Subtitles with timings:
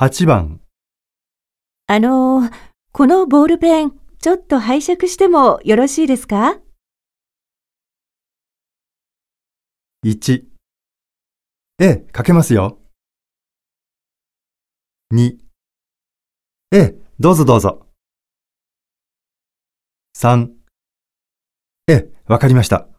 [0.00, 0.62] 8番、
[1.86, 2.52] あのー、
[2.90, 6.58] このボールペン、ちょっと拝借してもよろしいですか
[10.02, 10.46] ？1。
[11.80, 12.78] ええ、かけますよ。
[15.12, 15.36] 2。
[16.72, 17.86] ええ、どうぞどうぞ。
[20.16, 20.48] 3。
[21.88, 22.89] ええ、わかりました。